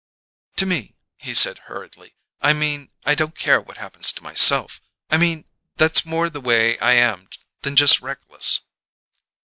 [0.55, 2.15] "To me," he said hurriedly.
[2.41, 4.81] "I mean I don't care what happens to myself.
[5.11, 7.29] I mean that's more the way I am
[7.61, 8.61] than just reckless."